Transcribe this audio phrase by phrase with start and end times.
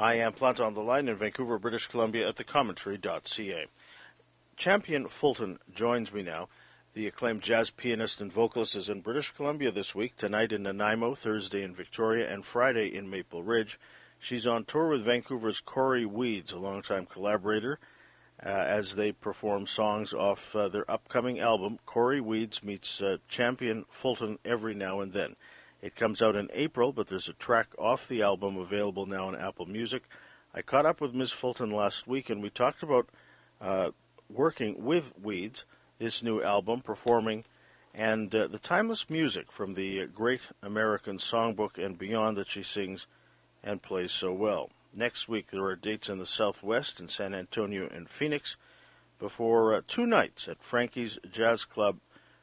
[0.00, 3.66] I am Planta on the line in Vancouver, British Columbia at thecommentary.ca.
[4.56, 6.48] Champian Fulton joins me now.
[6.94, 11.14] The acclaimed jazz pianist and vocalist is in British Columbia this week, tonight in Nanaimo,
[11.14, 13.78] Thursday in Victoria, and Friday in Maple Ridge.
[14.18, 17.78] She's on tour with Vancouver's Cory Weeds, a longtime collaborator,
[18.42, 23.84] uh, as they perform songs off uh, their upcoming album, Cory Weeds Meets uh, Champian
[23.90, 25.36] Fulton Every Now and Then.
[25.82, 29.36] It comes out in April, but there's a track off the album available now on
[29.36, 30.02] Apple Music.
[30.54, 31.32] I caught up with Ms.
[31.32, 33.08] Fulton last week, and we talked about
[33.60, 33.90] uh,
[34.28, 35.64] working with Weeds,
[35.98, 37.44] this new album, performing,
[37.94, 43.06] and uh, the timeless music from the great American songbook and beyond that she sings
[43.62, 44.70] and plays so well.
[44.94, 48.56] Next week, there are dates in the Southwest, in San Antonio and Phoenix,
[49.18, 51.98] before uh, two nights at Frankie's Jazz Club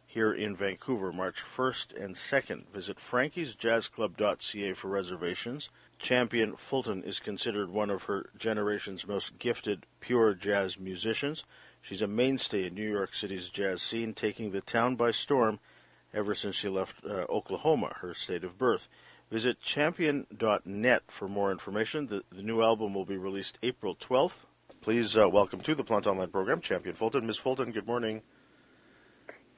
[0.10, 2.70] here in Vancouver, March 1st and 2nd.
[2.70, 5.70] Visit frankiesjazzclub.ca for reservations.
[6.00, 11.44] Champian Fulton is considered one of her generation's most gifted pure jazz musicians.
[11.82, 15.60] She's a mainstay in New York City's jazz scene, taking the town by storm
[16.14, 18.88] ever since she left uh, Oklahoma, her state of birth.
[19.30, 22.08] Visit champian.net for more information.
[22.08, 24.46] The, the new album will be released April 12th.
[24.82, 27.28] Please uh, welcome to the Planta Online program, Champian Fulton.
[27.28, 27.38] Ms.
[27.38, 28.22] Fulton, good morning.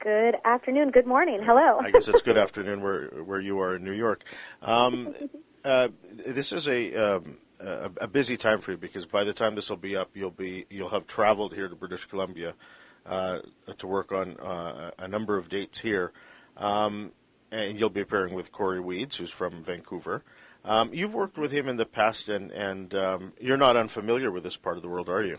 [0.00, 0.92] Good afternoon.
[0.92, 1.42] Good morning.
[1.42, 1.78] Hello.
[1.78, 4.24] I guess it's good afternoon where where you are in New York.
[4.62, 5.14] Um,
[5.64, 9.56] uh, this is a, um, a, a busy time for you because by the time
[9.56, 12.54] this will be up, you'll be you'll have traveled here to British Columbia
[13.04, 13.40] uh,
[13.76, 16.12] to work on uh, a number of dates here,
[16.56, 17.12] um,
[17.52, 20.24] and you'll be appearing with Cory Weeds, who's from Vancouver.
[20.64, 24.44] Um, you've worked with him in the past, and and um, you're not unfamiliar with
[24.44, 25.36] this part of the world, are you?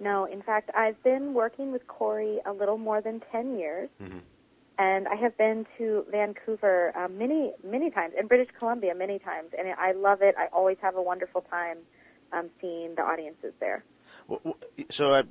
[0.00, 3.88] No, in fact, I've been working with Cory a little more than 10 years.
[4.02, 4.18] Mm-hmm.
[4.76, 9.50] And I have been to Vancouver um, many, many times, and British Columbia many times,
[9.56, 10.34] and I love it.
[10.36, 11.78] I always have a wonderful time
[12.32, 13.84] um, seeing the audiences there.
[14.90, 15.22] So I,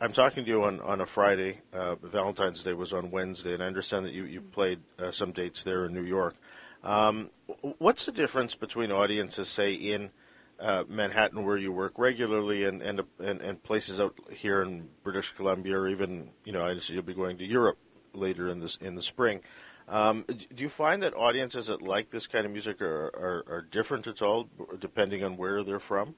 [0.00, 1.60] am talking to you on, on a Friday.
[1.74, 5.32] Uh, Valentine's Day was on Wednesday, and I understand that you, you played uh, some
[5.32, 6.36] dates there in New York.
[6.82, 7.28] Um,
[7.76, 10.08] what's the difference between audiences, say, in–
[10.58, 15.32] uh, Manhattan, where you work regularly, and, and and and places out here in British
[15.32, 17.78] Columbia, or even you know, I see you'll be going to Europe
[18.12, 19.40] later in this in the spring.
[19.88, 23.66] Um, do you find that audiences that like this kind of music are, are, are
[23.70, 24.48] different at all,
[24.80, 26.16] depending on where they're from?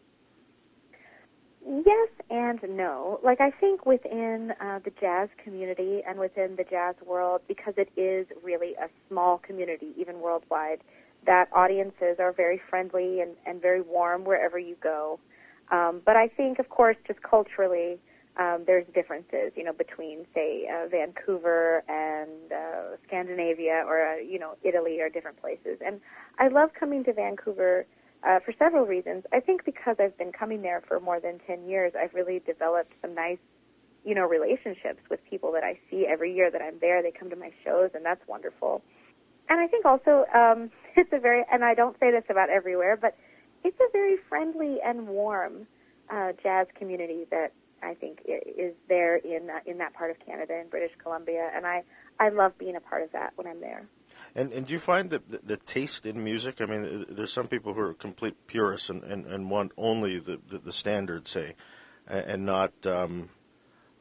[1.66, 3.20] Yes and no.
[3.22, 7.90] Like I think within uh, the jazz community and within the jazz world, because it
[7.94, 10.80] is really a small community, even worldwide,
[11.28, 15.20] that audiences are very friendly and, and very warm wherever you go.
[15.70, 17.98] Um, but I think, of course, just culturally,
[18.38, 24.38] um, there's differences, you know, between, say, uh, Vancouver and uh, Scandinavia or, uh, you
[24.38, 25.78] know, Italy or different places.
[25.84, 26.00] And
[26.38, 27.84] I love coming to Vancouver
[28.26, 29.24] uh, for several reasons.
[29.30, 32.92] I think because I've been coming there for more than 10 years, I've really developed
[33.02, 33.38] some nice,
[34.02, 37.02] you know, relationships with people that I see every year that I'm there.
[37.02, 38.80] They come to my shows, and that's wonderful
[39.48, 42.96] and I think also um, it's a very, and I don't say this about everywhere,
[42.96, 43.16] but
[43.64, 45.66] it's a very friendly and warm
[46.10, 50.58] uh, jazz community that I think is there in uh, in that part of Canada
[50.58, 51.84] in British Columbia, and I
[52.18, 53.86] I love being a part of that when I'm there.
[54.34, 56.60] And and do you find that the, the taste in music?
[56.60, 60.40] I mean, there's some people who are complete purists and, and, and want only the,
[60.48, 61.54] the, the standard, say,
[62.06, 63.30] and not um,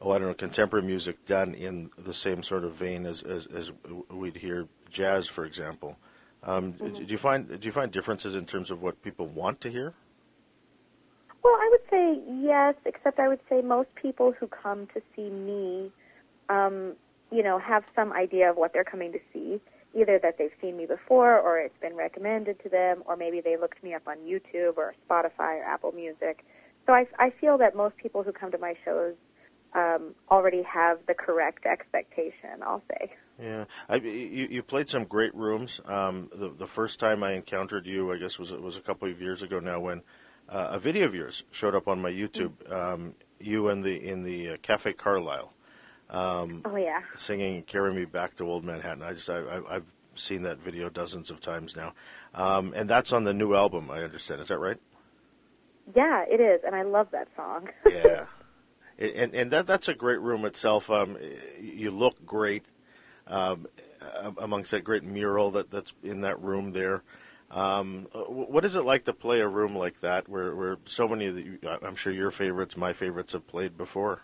[0.00, 3.46] oh I don't know contemporary music done in the same sort of vein as as,
[3.46, 3.72] as
[4.10, 5.96] we'd hear jazz, for example.
[6.42, 7.04] Um, mm-hmm.
[7.04, 9.94] Do you find do you find differences in terms of what people want to hear?
[11.42, 15.30] Well, I would say yes, except I would say most people who come to see
[15.30, 15.90] me,
[16.48, 16.94] um,
[17.30, 19.60] you know, have some idea of what they're coming to see.
[19.94, 23.56] Either that they've seen me before, or it's been recommended to them, or maybe they
[23.56, 26.44] looked me up on YouTube or Spotify or Apple Music.
[26.86, 29.14] So I, I feel that most people who come to my shows
[29.74, 32.62] um, already have the correct expectation.
[32.62, 33.12] I'll say.
[33.40, 35.80] Yeah, I, you, you played some great rooms.
[35.84, 39.08] Um, the, the first time I encountered you, I guess was it was a couple
[39.08, 40.02] of years ago now when
[40.48, 42.70] uh, a video of yours showed up on my YouTube.
[42.72, 45.52] Um, you in the in the uh, Cafe Carlyle.
[46.10, 47.00] Um, oh yeah.
[47.14, 50.88] Singing "Carry Me Back to Old Manhattan." I just I, I, have seen that video
[50.88, 51.92] dozens of times now,
[52.34, 53.90] um, and that's on the new album.
[53.90, 54.40] I understand.
[54.40, 54.78] Is that right?
[55.94, 57.68] Yeah, it is, and I love that song.
[57.86, 58.24] yeah,
[58.98, 60.90] and and that that's a great room itself.
[60.90, 61.16] Um,
[61.60, 62.66] you look great
[63.26, 63.66] um,
[64.38, 67.02] amongst that great mural that, that's in that room there.
[67.50, 71.26] Um, what is it like to play a room like that, where, where so many
[71.26, 74.22] of the, I'm sure your favorites, my favorites, have played before?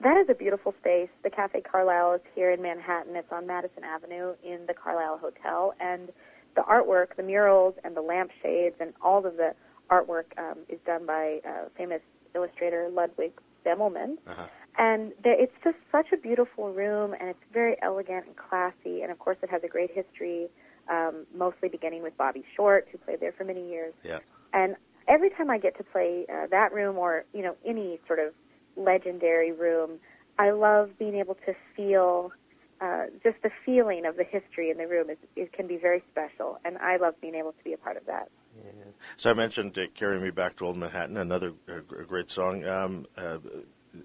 [0.00, 1.10] That is a beautiful space.
[1.22, 3.14] The Cafe Carlyle is here in Manhattan.
[3.14, 6.08] It's on Madison Avenue in the Carlyle Hotel, and
[6.56, 9.54] the artwork, the murals, and the lampshades, and all of the
[9.88, 12.00] artwork um, is done by uh, famous
[12.34, 13.32] illustrator Ludwig
[13.64, 14.16] Bemelman.
[14.26, 14.46] Uh-huh.
[14.78, 19.02] And there, it's just such a beautiful room, and it's very elegant and classy.
[19.02, 20.48] And of course, it has a great history,
[20.90, 23.92] um, mostly beginning with Bobby Short, who played there for many years.
[24.02, 24.20] Yeah.
[24.54, 24.76] And
[25.08, 28.32] every time I get to play uh, that room, or you know, any sort of
[28.76, 29.98] legendary room,
[30.38, 32.32] I love being able to feel
[32.80, 35.10] uh, just the feeling of the history in the room.
[35.10, 37.98] Is, it can be very special, and I love being able to be a part
[37.98, 38.30] of that.
[38.56, 38.70] Yeah.
[39.16, 42.64] So I mentioned uh, "Carry Me Back to Old Manhattan," another uh, great song.
[42.64, 43.38] Um, uh,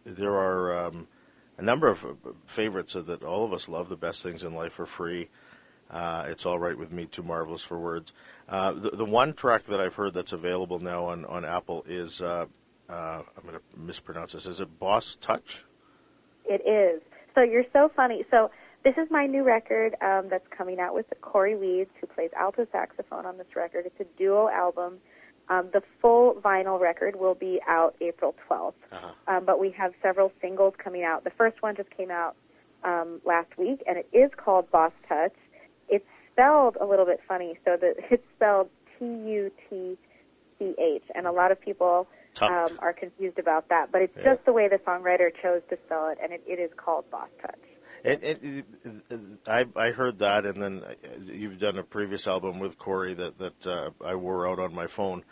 [0.05, 1.07] there are um,
[1.57, 2.13] a number of uh,
[2.45, 3.89] favorites that all of us love.
[3.89, 5.29] The best things in life are free.
[5.89, 7.05] Uh, it's all right with me.
[7.05, 8.11] Too marvelous for words.
[8.49, 12.21] Uh, the, the one track that I've heard that's available now on, on Apple is
[12.21, 12.47] I'm
[12.89, 14.47] going to mispronounce this.
[14.47, 15.63] Is it Boss Tutch?
[16.45, 17.01] It is.
[17.35, 18.25] So you're so funny.
[18.31, 18.49] So
[18.87, 22.65] this is my new record um, that's coming out with Cory Weeds, who plays alto
[22.71, 23.85] saxophone on this record.
[23.85, 24.99] It's a duo album.
[25.49, 29.09] Um, the full vinyl record will be out April 12th, Uh-huh.
[29.27, 31.25] um, but we have several singles coming out.
[31.25, 32.37] The first one just came out
[32.85, 35.35] um, last week, and it is called Boss Tutch.
[35.89, 39.97] It's spelled a little bit funny, so that it's spelled T U T
[40.59, 42.07] C H, and a lot of people
[42.41, 43.91] um, are confused about that.
[43.91, 44.35] But it's Yeah.
[44.35, 47.27] just the way the songwriter chose to spell it, and it, it is called Boss
[47.41, 47.53] Tutch.
[48.07, 48.65] It, it,
[49.11, 50.93] it, I I heard that, and then uh,
[51.25, 54.87] you've done a previous album with Cory that that uh, I wore out on my
[54.87, 55.25] phone,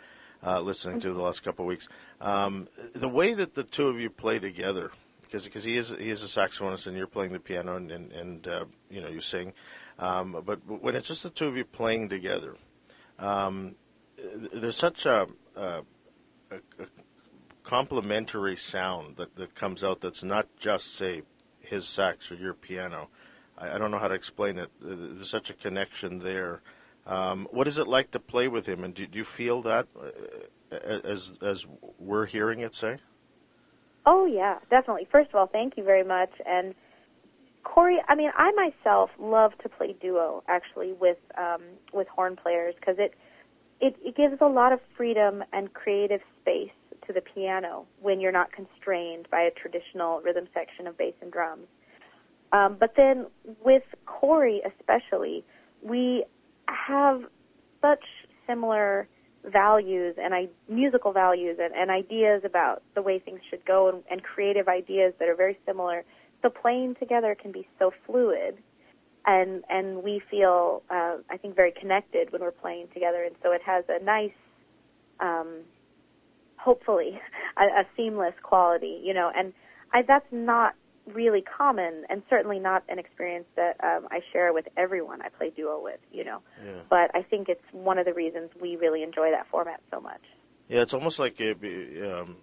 [0.46, 1.88] uh, listening to the last couple of weeks.
[2.20, 4.90] Um, the way that the two of you play together,
[5.22, 8.12] because because he is he is a saxophonist and you're playing the piano and and,
[8.12, 9.54] and uh, you know you sing,
[9.98, 12.56] um, but when it's just the two of you playing together,
[13.18, 13.76] um,
[14.52, 15.82] there's such a, a,
[16.50, 16.86] a, a
[17.62, 21.22] complementary sound that, that comes out that's not just say
[21.66, 23.08] his sax or your piano.
[23.58, 24.70] I, I don't know how to explain it.
[24.80, 26.60] There's such a connection there.
[27.06, 29.86] Um, what is it like to play with him, and do, do you feel that
[29.96, 31.66] uh, as as
[31.98, 32.74] we're hearing it?
[32.74, 32.98] Say,
[34.06, 35.08] Oh yeah, definitely.
[35.10, 36.30] First of all, thank you very much.
[36.46, 36.74] And
[37.64, 41.62] Cory, I mean, I myself love to play duo actually with um,
[41.92, 43.14] with horn players because it,
[43.80, 46.70] it it gives a lot of freedom and creative space
[47.06, 51.32] to the piano when you're not constrained by a traditional rhythm section of bass and
[51.32, 51.66] drums.
[52.52, 53.26] Um, but then
[53.64, 55.44] with Cory especially,
[55.82, 56.24] we
[56.66, 57.22] have
[57.82, 58.04] such
[58.46, 59.08] similar
[59.44, 64.02] values and I, musical values and, and ideas about the way things should go and,
[64.10, 66.04] and creative ideas that are very similar.
[66.42, 68.58] So playing together can be so fluid,
[69.24, 73.52] and and we feel uh, I think very connected when we're playing together, and so
[73.52, 74.36] it has a nice,
[75.18, 75.60] um,
[76.66, 77.12] hopefully,
[77.56, 79.30] a, a seamless quality, you know.
[79.34, 79.52] And
[79.94, 80.74] I, that's not
[81.14, 85.50] really common, and certainly not an experience that um, I share with everyone I play
[85.56, 86.40] duo with, you know.
[86.64, 90.00] yeah, But I think it's one of the reasons we really enjoy that format so
[90.00, 90.24] much.
[90.68, 91.56] yeah, it's almost like it,
[92.12, 92.36] um,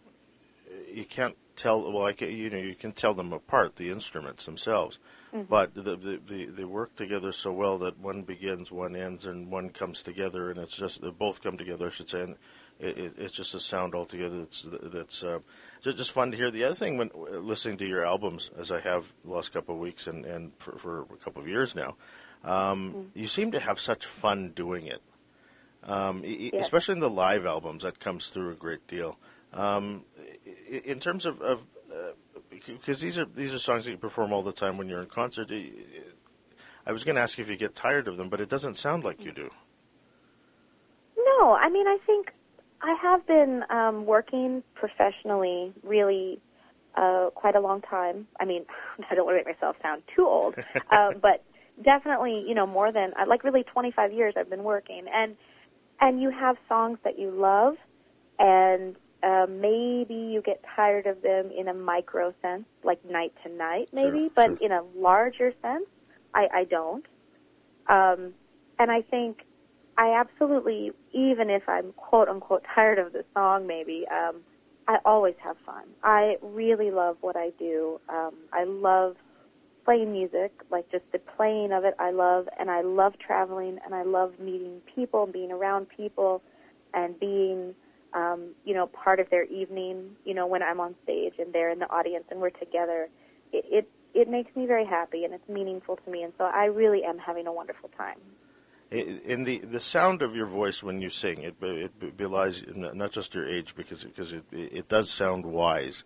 [1.00, 1.82] you can't tell.
[1.82, 4.98] Well, I like you know, you can tell them apart, the instruments themselves.
[5.32, 5.42] Hmm.
[5.50, 9.52] But the, the, the, they work together so well that one begins, one ends, and
[9.52, 12.36] one comes together, and it's just they both come together, I should say, and
[12.84, 15.40] it, it, it's just a sound altogether that's that's uh,
[15.82, 16.52] just, fun to hear.
[16.52, 19.76] The other thing, when uh, listening to your albums, as I have the last couple
[19.76, 21.96] of weeks and, and for, for a couple of years now,
[22.44, 25.02] um, you seem to have such fun doing it.
[25.84, 26.54] Um, Yes.
[26.66, 29.18] Especially in the live albums, that comes through a great deal.
[29.54, 30.06] Um,
[30.70, 31.66] in terms of, of
[32.50, 35.08] because these are these are songs that you perform all the time when you're in
[35.08, 35.50] concert.
[35.52, 35.72] I-
[36.86, 38.76] I was going to ask you if you get tired of them, but it doesn't
[38.76, 39.50] sound like you do.
[41.18, 42.34] No, I mean, I think
[42.84, 46.42] I have been um, working professionally really
[46.96, 48.28] uh, quite a long time.
[48.40, 48.66] I mean,
[49.10, 50.56] I don't want to make myself sound too old,
[50.92, 51.44] uh, but
[51.84, 55.36] definitely, you know, more than uh, like really 25 years I've been working, and
[56.02, 57.76] and you have songs that you love,
[58.38, 63.50] and uh, maybe you get tired of them in a micro sense, like night to
[63.50, 64.58] night, maybe, Sure, but sure.
[64.60, 65.86] in a larger sense,
[66.34, 67.06] I, I don't.
[67.88, 68.34] Um,
[68.80, 69.44] and I think
[69.98, 74.42] I absolutely, even if I'm quote unquote tired of the song, maybe, um,
[74.88, 75.84] I always have fun.
[76.04, 78.02] I really love what I do.
[78.10, 79.16] Um, I love
[79.86, 81.96] playing music, like just the playing of it.
[82.00, 86.42] I love, and I love traveling, and I love meeting people, being around people,
[86.94, 87.74] and being,
[88.14, 90.16] um, you know, part of their evening.
[90.26, 93.08] You know, when I'm on stage and they're in the audience and we're together,
[93.54, 96.24] it it, it makes me very happy and it's meaningful to me.
[96.24, 98.18] And so I really am having a wonderful time.
[98.94, 103.34] In the the sound of your voice when you sing, it it belies not just
[103.34, 106.04] your age because because it it does sound wise.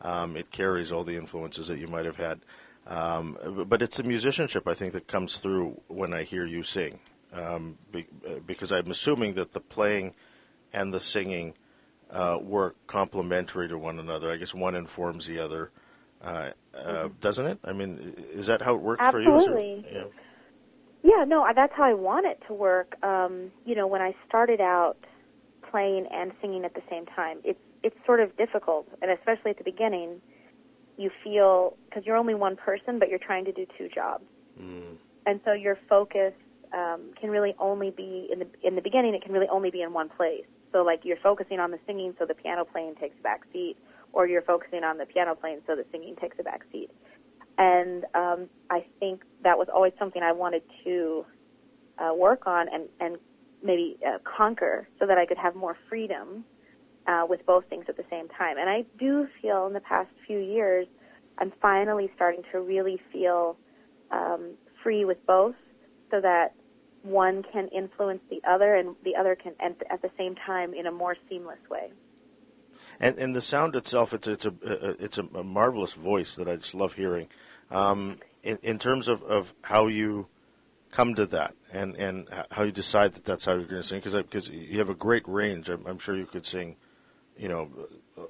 [0.00, 2.40] Um, it carries all the influences that you might have had,
[2.86, 3.36] um,
[3.68, 7.00] but it's the musicianship I think that comes through when I hear you sing.
[7.32, 8.00] Um, uh,
[8.46, 10.14] because I'm assuming that the playing
[10.72, 11.54] and the singing
[12.10, 14.32] uh, work complementary to one another.
[14.32, 15.70] I guess one informs the other,
[16.22, 17.58] uh, uh, doesn't it?
[17.64, 19.34] I mean, is that how it works for you?
[19.34, 19.84] Absolutely.
[21.02, 21.24] Yeah.
[21.26, 22.96] No, that's how I want it to work.
[23.02, 24.96] Um, you know, when I started out
[25.70, 29.58] playing and singing at the same time, it's it's sort of difficult, and especially at
[29.58, 30.20] the beginning,
[30.98, 34.24] you feel because you're only one person, but you're trying to do two jobs,
[34.60, 34.96] Mm.
[35.24, 36.34] and so your focus
[36.74, 39.14] um, can really only be in the in the beginning.
[39.14, 40.44] It can really only be in one place.
[40.72, 43.76] So like you're focusing on the singing, so the piano playing takes a back seat,
[44.12, 46.90] or you're focusing on the piano playing, so the singing takes a back seat.
[47.58, 51.24] And um, I think that was always something I wanted to
[51.98, 53.18] uh, work on and and
[53.62, 56.44] maybe uh, conquer, so that I could have more freedom
[57.06, 58.56] uh, with both things at the same time.
[58.56, 60.86] And I do feel in the past few years,
[61.36, 63.58] I'm finally starting to really feel
[64.10, 64.52] um,
[64.82, 65.56] free with both,
[66.10, 66.54] so that
[67.02, 70.86] one can influence the other, and the other can at, at the same time in
[70.86, 71.90] a more seamless way.
[73.00, 76.56] And and the sound itself, it's it's a uh, it's a, marvelous voice that I
[76.56, 77.28] just love hearing.
[77.70, 80.26] Um, in in terms of, of how you
[80.90, 84.00] come to that and and how you decide that that's how you're going to sing
[84.00, 85.70] because because you have a great range.
[85.70, 86.76] I'm, I'm sure you could sing,
[87.38, 87.70] you know,
[88.18, 88.24] uh,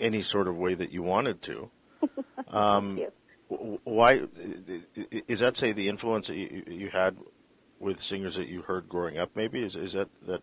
[0.00, 1.70] any sort of way that you wanted to.
[2.48, 3.12] Um, Thank
[3.50, 3.80] you.
[3.84, 4.22] why
[5.28, 5.56] is that?
[5.56, 7.16] Say the influence that you, you had
[7.78, 9.30] with singers that you heard growing up.
[9.36, 10.42] Maybe is is that that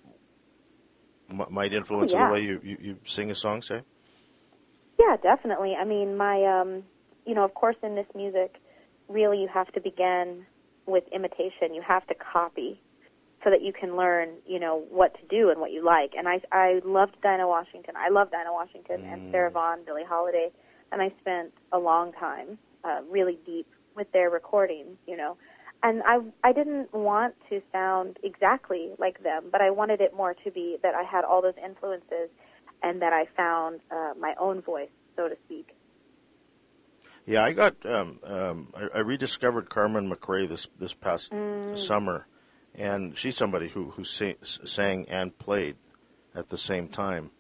[1.29, 2.27] might influence yeah.
[2.27, 3.62] the way you, you, you sing a song.
[3.62, 3.81] Say.
[5.00, 5.75] Yeah, definitely.
[5.79, 6.84] I mean, my, um,
[7.25, 8.55] you know, of course, in this music,
[9.07, 10.46] really, you have to begin
[10.86, 11.74] with imitation.
[11.74, 12.81] You have to copy
[13.43, 16.13] so that you can learn, you know, what to do and what you like.
[16.17, 17.96] And I, I loved Dinah Washington.
[17.96, 20.50] I love Dinah Washington and Sarah Vaughan, Billie Holiday,
[20.91, 25.38] and I spent a long time uh, really deep with their recordings, you know.
[25.84, 30.34] And I, I didn't want to sound exactly like them, but I wanted it more
[30.34, 32.29] to be that I had all those influences
[32.84, 35.75] and that I found uh, my own voice, so to speak.
[37.25, 41.31] Yeah, I got um, um, I, I rediscovered Carmen McRae this this past
[41.75, 42.25] summer,
[42.74, 45.75] and she's somebody who who sing, sang and played
[46.34, 47.31] at the same time,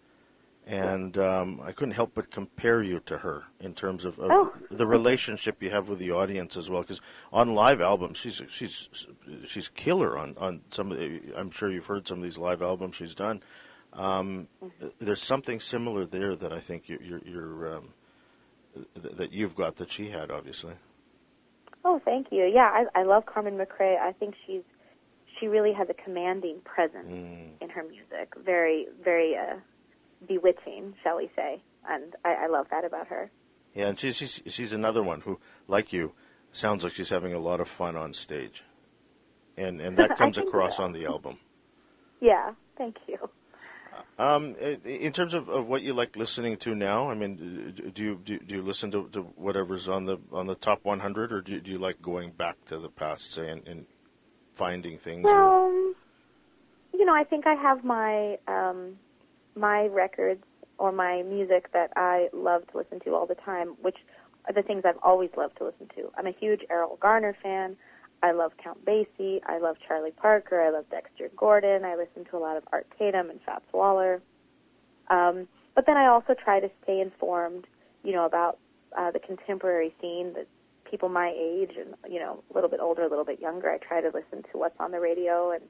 [0.67, 4.53] and um, I couldn't help but compare you to her in terms of, of Oh.
[4.69, 6.81] the relationship you have with the audience as well.
[6.81, 6.99] Because
[7.31, 8.89] on live albums, she's she's
[9.47, 10.91] she's killer on on some.
[10.91, 13.41] Of the, I'm sure you've heard some of these live albums she's done.
[13.93, 14.47] Um,
[14.99, 17.93] There's something similar there that I think you're, you're, you're um,
[19.01, 20.73] th- that you've got that she had, obviously.
[21.85, 22.43] Oh, thank you.
[22.45, 23.97] Yeah, I, I love Carmen McRae.
[23.97, 24.61] I think she's
[25.39, 27.61] she really has a commanding presence Mm.
[27.61, 28.33] in her music.
[28.43, 29.55] Very, very uh,
[30.27, 31.61] bewitching, shall we say?
[31.89, 33.29] And I, I love that about her.
[33.73, 36.13] Yeah, and she's, she's she's another one who, like you,
[36.51, 38.63] sounds like she's having a lot of fun on stage,
[39.55, 40.83] and and that comes across so.
[40.83, 41.37] on the album.
[42.19, 43.29] Yeah, thank you.
[44.19, 48.21] Um, in terms of, of what you like listening to now, I mean, do you
[48.23, 51.51] do, do you listen to, to whatever's on the on the top 100, or do
[51.53, 53.85] you, do you like going back to the past, say, and, and
[54.55, 55.25] finding things?
[55.29, 55.93] or- Well,
[56.93, 58.97] you know, I think I have my um,
[59.57, 60.43] my records
[60.77, 63.97] or my music that I love to listen to all the time, which
[64.47, 66.11] are the things I've always loved to listen to.
[66.17, 67.75] I'm a huge Erroll Garner fan.
[68.23, 69.41] I love Count Basie.
[69.45, 70.61] I love Charlie Parker.
[70.61, 71.83] I love Dexter Gordon.
[71.85, 74.21] I listen to a lot of Art Tatum and Fats Waller.
[75.09, 77.67] Um, but then I also try to stay informed,
[78.03, 78.57] you know, about
[78.97, 80.45] uh, the contemporary scene, the
[80.89, 83.69] people my age and you know a little bit older, a little bit younger.
[83.69, 85.63] I try to listen to what's on the radio and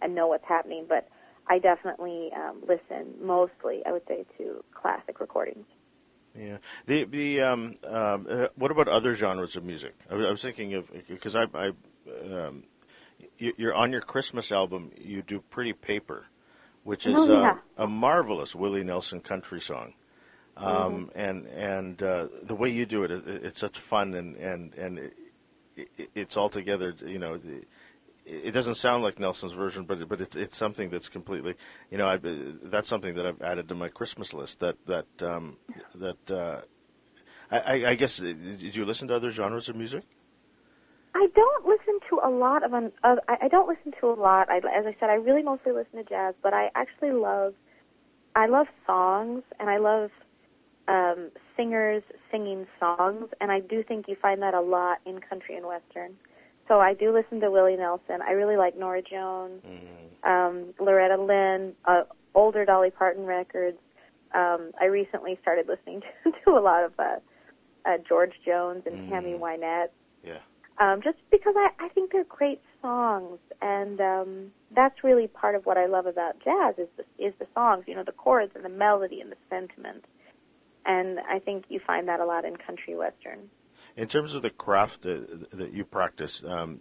[0.00, 0.86] and know what's happening.
[0.88, 1.08] But
[1.48, 5.66] I definitely um, listen mostly, I would say, to classic recordings.
[6.38, 6.58] Yeah.
[6.86, 9.94] The the um, um, uh, what about other genres of music?
[10.10, 11.72] I, was- I was thinking of because I, I
[12.24, 12.62] um,
[13.38, 14.92] you, you're on your Christmas album.
[14.96, 16.26] You do "Pretty Paper,"
[16.84, 19.94] which is Oh, uh, a marvelous Willie Nelson country song.
[20.56, 24.74] Um, and and uh, the way you do it, it, it's such fun and and
[24.74, 25.14] and it,
[25.76, 27.64] it, it's altogether you know the,
[28.48, 31.54] it doesn't sound like Nelson's version, but but it's it's something that's completely
[31.90, 32.18] you know I,
[32.74, 35.56] that's something that I've added to my Christmas list that that um,
[35.94, 36.60] that uh,
[37.50, 40.04] I, I- guess uh, did you listen to other genres of music?
[41.14, 42.88] I don't listen to a lot of uh,
[43.28, 44.48] I I don't listen to a lot.
[44.50, 47.54] I, as I said, I really mostly listen to jazz, but I actually love
[48.34, 50.10] I love songs and I love
[50.88, 55.54] um, singers singing songs, and I do think you find that a lot in country
[55.56, 56.16] and western.
[56.68, 58.20] So I do listen to Willie Nelson.
[58.26, 59.62] I really like Norah Jones,
[60.24, 62.02] um, Loretta Lynn, uh,
[62.34, 63.78] older Dolly Parton records.
[64.34, 67.16] Um, I recently started listening to, to a lot of uh,
[67.84, 69.88] uh, George Jones and Tammy Wynette
[70.24, 70.38] Yeah.
[70.80, 75.66] um, just because I, I think they're great songs, and um, that's really part of
[75.66, 78.64] what I love about jazz is the, is the songs, you know, the chords and
[78.64, 80.04] the melody and the sentiment.
[80.86, 83.50] And I think you find that a lot in country western.
[83.96, 85.20] In terms of the craft uh,
[85.52, 86.80] that you practice, um,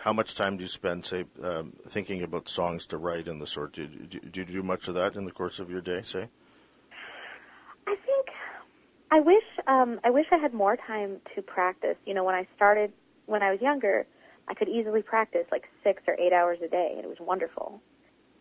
[0.00, 3.46] how much time do you spend, say, um, thinking about songs to write and the
[3.46, 3.72] sort?
[3.74, 6.28] Do, do, do you do much of that in the course of your day, say?
[7.86, 8.26] I think
[9.10, 11.96] I wish um, I wish I had more time to practice.
[12.04, 12.92] You know, when I started
[13.26, 14.06] when I was younger,
[14.48, 17.80] I could easily practice like six or eight hours a day, and it was wonderful.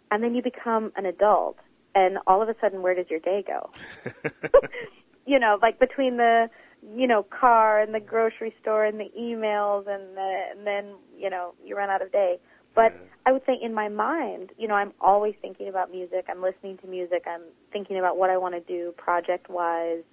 [0.09, 1.57] And then you become an adult,
[1.93, 3.69] and all of a sudden, where does your day go?
[5.25, 6.49] you know, like between the
[6.95, 11.29] you know car and the grocery store and the emails, and, the, and then you
[11.29, 12.37] know you run out of day.
[12.75, 13.07] But yeah.
[13.25, 16.25] I would say in my mind, you know, I'm always thinking about music.
[16.29, 17.23] I'm listening to music.
[17.25, 17.41] I'm
[17.73, 20.03] thinking about what I want to do project wise,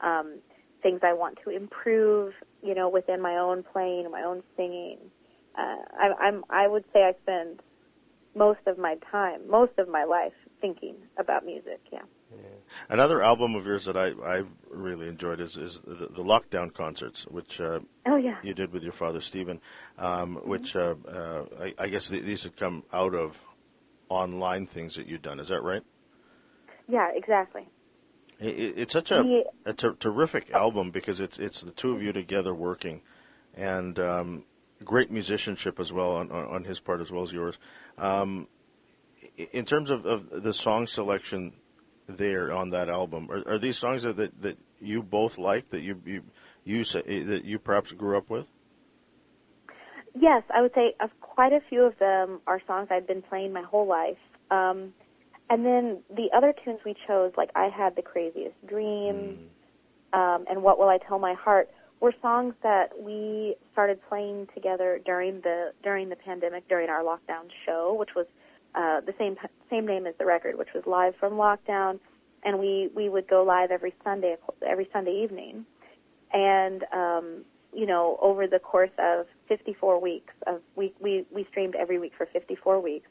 [0.00, 0.38] um,
[0.82, 4.98] things I want to improve, you know, within my own playing, my own singing
[5.58, 7.60] uh, I, I'm I would say I spend
[8.34, 11.80] most of my time, most of my life thinking about music.
[11.92, 12.02] Yeah.
[12.88, 17.26] Another album of yours that I, I really enjoyed is, is the, the lockdown concerts,
[17.26, 19.60] which uh, oh yeah you did with your father Stephen,
[19.98, 20.48] um, mm-hmm.
[20.48, 23.44] which uh, uh, I, I, guess these had come out of
[24.08, 25.40] online things that you'd done.
[25.40, 25.82] Is that right?
[26.88, 27.68] Yeah, exactly.
[28.38, 32.12] It, it's such a, a ter- terrific album because it's it's the two of you
[32.12, 33.02] together working,
[33.54, 34.44] and um,
[34.84, 37.58] great musicianship as well on, on his part as well as yours.
[37.96, 38.48] Um,
[39.36, 41.52] in terms of, of, the song selection
[42.08, 45.80] there on that album, are, are, these songs that, that, that you both like that
[45.80, 46.22] you you
[46.64, 48.48] you say, that you perhaps grew up with?
[50.14, 53.52] Yes, I would say of quite a few of them are songs I've been playing
[53.52, 54.18] my whole life.
[54.50, 54.92] Um,
[55.50, 59.38] and then the other tunes we chose, like I had the craziest dreams,
[60.12, 60.18] mm.
[60.18, 65.00] um, and what will I tell my heart, were songs that we started playing together
[65.04, 68.26] during the during the pandemic during our lockdown show, which was
[68.74, 69.36] uh, the same
[69.70, 71.98] same name as the record, which was live from lockdown,
[72.44, 75.64] and we we would go live every Sunday every Sunday evening,
[76.32, 81.74] and um, you know over the course of 54 weeks of we we we streamed
[81.74, 83.08] every week for 54 weeks.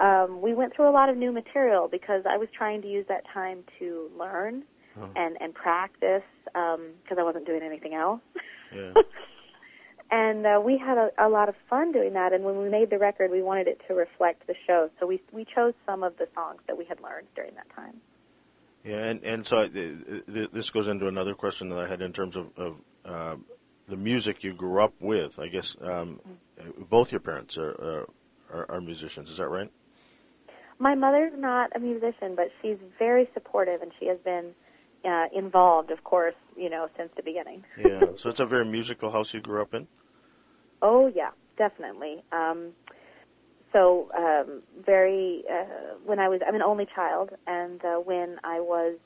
[0.00, 3.06] Um, we went through a lot of new material because I was trying to use
[3.08, 4.64] that time to learn
[5.00, 5.08] oh.
[5.16, 8.20] and and practice because um, I wasn't doing anything else.
[8.74, 8.92] Yeah.
[10.10, 12.32] and uh, we had a, a lot of fun doing that.
[12.32, 15.20] And when we made the record, we wanted it to reflect the show, so we
[15.32, 18.00] we chose some of the songs that we had learned during that time.
[18.84, 22.50] Yeah, and and so this goes into another question that I had in terms of,
[22.56, 23.36] of uh,
[23.88, 25.38] the music you grew up with.
[25.38, 26.20] I guess um,
[26.60, 26.82] mm-hmm.
[26.84, 28.06] both your parents are,
[28.52, 29.30] are, are musicians.
[29.30, 29.70] Is that right?
[30.78, 34.54] My mother's not a musician, but she's very supportive, and she has been
[35.04, 37.64] uh, involved, of course, you know, since the beginning.
[37.78, 38.04] yeah.
[38.16, 39.86] So it's a very musical house you grew up in.
[40.82, 42.22] Oh yeah, definitely.
[42.32, 42.72] Um,
[43.72, 48.60] so um, very uh, when I was I'm an only child, and uh, when I
[48.60, 48.98] was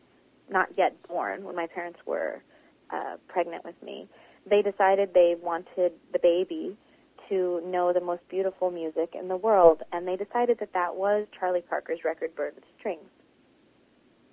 [0.50, 2.42] not yet born, when my parents were
[2.90, 4.08] uh, pregnant with me,
[4.48, 6.76] they decided they wanted the baby
[7.28, 11.26] to know the most beautiful music in the world, and they decided that that was
[11.38, 13.08] Charlie Parker's record "Bird with Strings."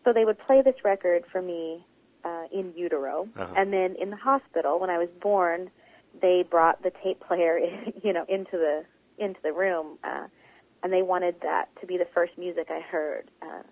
[0.07, 1.85] So they would play this record for me
[2.23, 3.53] uh, in utero, uh-huh.
[3.57, 5.69] and then in the hospital when I was born,
[6.21, 7.59] they brought the tape player,
[8.03, 8.85] you know, into the
[9.17, 10.27] into the room, uh,
[10.81, 13.63] and they wanted that to be the first music I heard uh,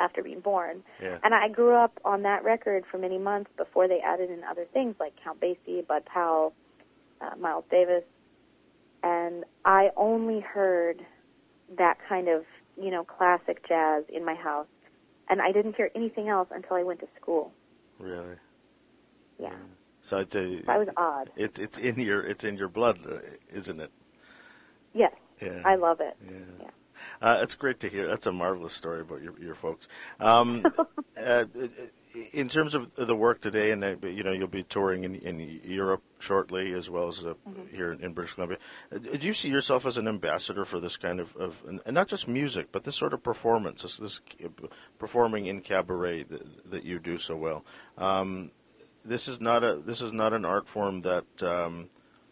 [0.00, 0.82] after being born.
[1.00, 1.18] Yeah.
[1.22, 4.64] And I grew up on that record for many months before they added in other
[4.72, 6.54] things like Count Basie, Bud Powell,
[7.20, 8.02] uh, Miles Davis,
[9.04, 11.06] and I only heard
[11.78, 12.42] that kind of
[12.76, 14.66] you know classic jazz in my house
[15.30, 17.52] and I didn't hear anything else until I went to school.
[17.98, 18.36] Really?
[19.38, 19.54] Yeah.
[20.02, 21.30] So I'd say that was odd.
[21.36, 23.18] It's it's in your it's in your blood, uh,
[23.52, 23.90] isn't it?
[24.92, 25.12] Yes.
[25.40, 25.62] Yeah.
[25.64, 26.16] I love it.
[26.24, 26.38] Yeah.
[26.60, 26.70] yeah.
[27.22, 28.06] Uh, that's great to hear.
[28.06, 29.88] That's a marvelous story about your your folks.
[30.18, 30.64] Um,
[31.22, 31.44] uh,
[32.32, 35.60] in terms of the work today, and uh, you know you'll be touring in, in
[35.64, 37.74] Europe shortly, as well as uh, mm-hmm.
[37.74, 38.58] here in British Columbia.
[38.92, 42.08] Uh, do you see yourself as an ambassador for this kind of, of and not
[42.08, 44.20] just music, but this sort of performance, this, this
[44.98, 47.64] performing in cabaret that, that, you do so well?
[47.96, 48.50] Um,
[49.04, 51.88] this is not a this is not an art form that um,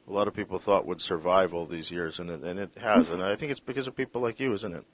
[0.08, 3.10] a lot of people thought would survive all these years, and it, and it has.
[3.10, 4.84] and I think it's because of people like you, isn't it?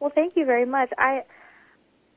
[0.00, 0.90] Well, thank you very much.
[0.98, 1.22] I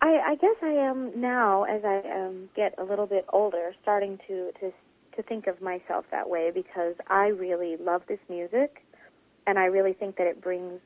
[0.06, 4.20] I, I guess I am now, as I um, get a little bit older, starting
[4.28, 4.72] to, to
[5.16, 8.84] to think of myself that way because I really love this music,
[9.48, 10.80] and I really think that it brings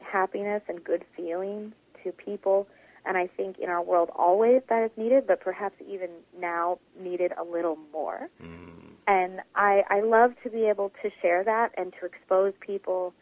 [0.00, 2.66] happiness and good feelings to people.
[3.04, 6.08] And I think in our world always that is needed, but perhaps even
[6.40, 8.30] now needed a little more.
[8.42, 8.94] Mm.
[9.06, 13.12] And I, I love to be able to share that and to expose people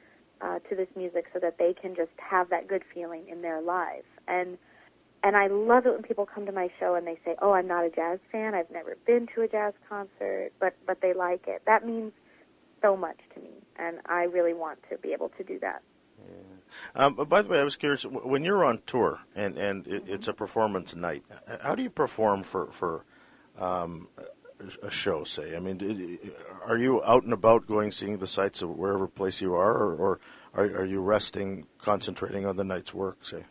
[0.40, 3.60] uh, to this music so that they can just have that good feeling in their
[3.60, 4.06] lives.
[4.28, 4.56] And
[5.22, 7.66] and I love it when people come to my show and they say, "Oh, I'm
[7.66, 8.54] not a jazz fan.
[8.54, 12.12] I've never been to a jazz concert, but but they like it." That means
[12.80, 15.82] so much to me, and I really want to be able to do that.
[16.18, 17.06] Yeah.
[17.06, 20.28] Um, by the way, I was curious when you're on tour and and it, it's
[20.28, 21.24] a performance night.
[21.60, 23.04] How do you perform for for
[23.58, 24.08] um,
[24.82, 25.24] a show?
[25.24, 26.18] Say, I mean,
[26.66, 29.94] are you out and about, going seeing the sights of wherever place you are, or,
[29.94, 30.20] or
[30.54, 33.24] are, are you resting, concentrating on the night's work?
[33.24, 33.44] Say.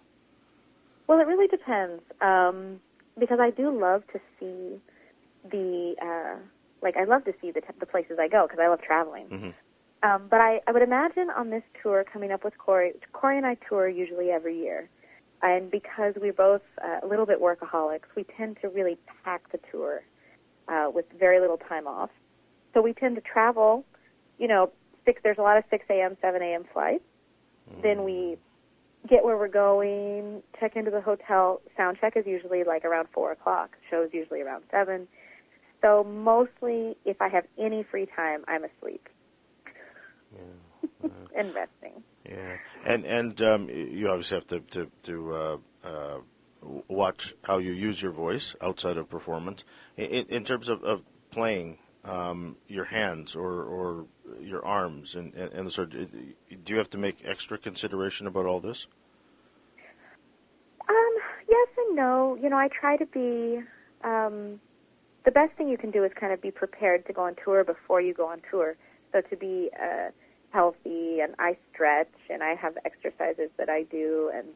[1.12, 2.80] Well, it really depends, um,
[3.20, 4.80] because I do love to see
[5.44, 6.40] the uh,
[6.82, 9.26] like I love to see the t- the places I go because I love traveling.
[9.28, 10.10] Mm-hmm.
[10.10, 13.46] Um, but I, I would imagine on this tour coming up with Cory, Cory and
[13.46, 14.88] I tour usually every year.
[15.42, 19.60] And because we're both uh, a little bit workaholics, we tend to really pack the
[19.70, 20.04] tour
[20.70, 22.12] uh, with very little time off.
[22.74, 23.84] So we tend to travel,
[24.40, 24.72] you know,
[25.04, 25.20] six.
[25.26, 26.64] There's a lot of 6 a.m., 7 a.m.
[26.72, 27.04] flights.
[27.70, 27.82] Mm-hmm.
[27.82, 28.38] Then we
[29.10, 31.62] get where we're going, check into the hotel.
[31.76, 33.78] Sound check is usually like around four o'clock.
[33.90, 35.08] Show is usually around seven.
[35.82, 39.08] So mostly, if I have any free time, I'm asleep.
[40.34, 41.10] Yeah.
[41.36, 42.04] and resting.
[42.26, 46.18] Yeah, and and um, you obviously have to to, to uh, uh,
[46.88, 49.64] watch how you use your voice outside of performance.
[49.98, 54.06] In, in terms of, of playing, um, your hands or, or
[54.40, 55.92] your arms and, and, and the sort.
[55.92, 56.04] Do
[56.68, 58.88] you have to make extra consideration about all this?
[60.90, 61.16] Um,
[61.48, 62.38] yes and no.
[62.42, 63.62] You know, I try to be.
[64.04, 64.60] Um,
[65.24, 67.64] the best thing you can do is kind of be prepared to go on tour
[67.64, 68.76] before you go on tour.
[69.12, 70.10] So to be uh,
[70.50, 74.48] healthy, and I stretch, and I have exercises that I do, and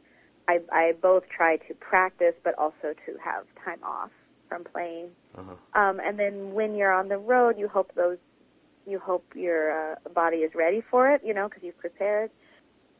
[0.47, 4.09] I, I both try to practice, but also to have time off
[4.47, 5.09] from playing.
[5.37, 5.79] Uh-huh.
[5.79, 8.17] Um, and then when you're on the road, you hope those,
[8.85, 12.31] you hope your uh, body is ready for it, you know, because you've prepared.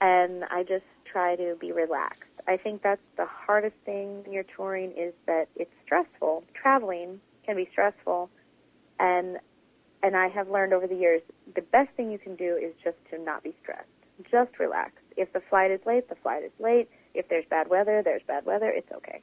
[0.01, 2.23] And I just try to be relaxed.
[2.47, 6.43] I think that's the hardest thing when you're touring is that it's stressful.
[6.53, 8.29] Traveling can be stressful,
[8.99, 9.37] and
[10.03, 11.21] and I have learned over the years
[11.55, 13.87] the best thing you can do is just to not be stressed.
[14.29, 14.91] Just relax.
[15.17, 16.89] If the flight is late, the flight is late.
[17.13, 18.69] If there's bad weather, there's bad weather.
[18.69, 19.21] It's okay.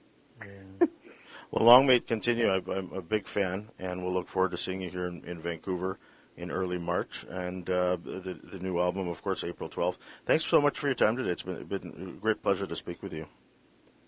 [1.53, 2.49] Well, long may it continue.
[2.49, 5.38] I, am a big fan, and we'll look forward to seeing you here in, in
[5.38, 5.99] Vancouver
[6.35, 9.99] in early March, and uh, the, the new album, of course, April 12th.
[10.25, 11.29] Thanks so much for your time today.
[11.29, 13.27] It's been, been a great pleasure to speak with you.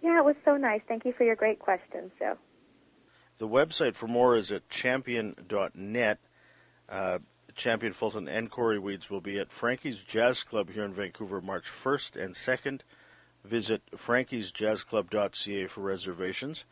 [0.01, 0.81] Yeah, it was so nice.
[0.89, 2.39] Thank you for your great questions, Joe.
[3.37, 6.19] The website for more is at champian.net.
[6.89, 7.19] Uh,
[7.55, 11.67] Champian Fulton and Cory Weeds will be at Frankie's Jazz Club here in Vancouver March
[11.67, 12.81] 1st and 2nd.
[13.45, 16.65] Visit frankiesjazzclub.ca for reservations.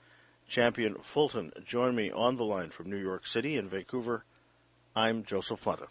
[0.53, 4.27] Champian Fulton, join me on the line from New York City and Vancouver.
[4.95, 5.87] I'm Joseph Planta.